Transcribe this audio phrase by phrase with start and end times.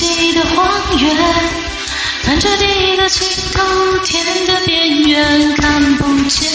[0.00, 0.66] 际的荒
[0.98, 1.14] 原，
[2.24, 6.50] 看着地的尽头，天的边缘看不见。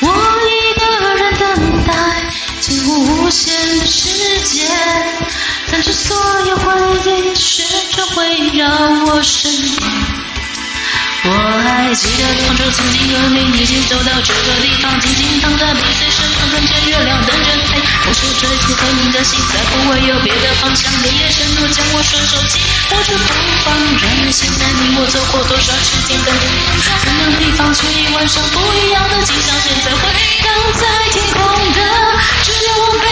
[0.00, 0.08] 我
[0.48, 1.92] 一个人等待
[2.60, 4.66] 几乎无限的时间，
[5.70, 6.72] 看着所有回
[7.10, 8.66] 忆旋转围绕
[9.04, 9.82] 我身边。
[11.26, 11.30] 我
[11.62, 17.33] 还记得当初曾经和你一起走到这个地方，静静躺在碧水深处，看着月亮的。
[18.06, 20.92] 我是这次和你的心，再不会有别的方向。
[21.04, 23.24] 夜夜承诺将我双手紧握着不
[23.64, 26.44] 放，让现在你我走过多少时间跟地
[26.84, 29.56] 方，怎样地方去一晚上不一样的景象。
[29.58, 30.02] 现在回
[30.44, 31.40] 荡在天空
[31.72, 31.80] 的，
[32.44, 33.08] 只有我悲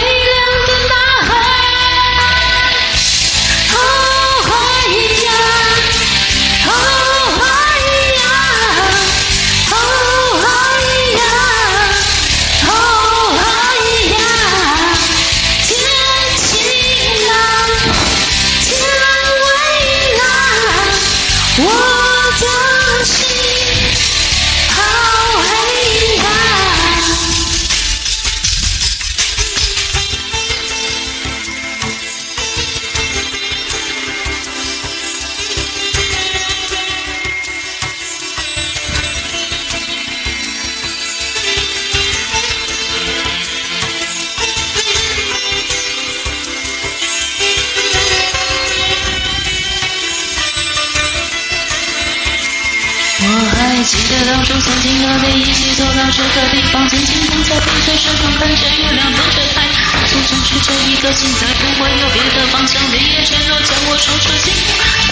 [53.83, 59.75] 记得当初曾经和你一起走到这个地方，静静躺在碧水深处，看着月亮，等着太阳。
[59.91, 62.65] 我只想去这一个心，在不会有别的方。
[62.65, 62.81] 向。
[62.91, 64.55] 你也承诺将我处处心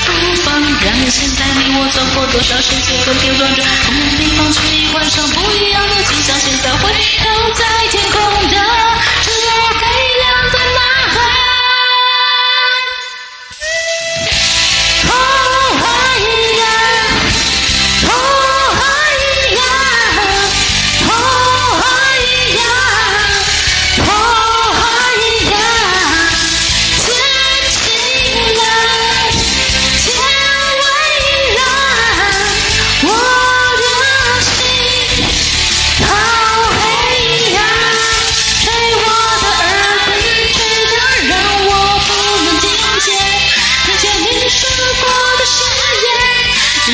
[0.07, 0.09] 不
[0.43, 4.47] 放，让现在你我走过多少世界和片段，同样地方。
[4.53, 6.40] 去一晚上不一样的景象。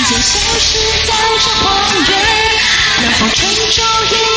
[0.09, 1.13] 就消失在
[1.43, 1.67] 这荒
[2.07, 2.17] 原
[3.01, 4.36] 能否乘着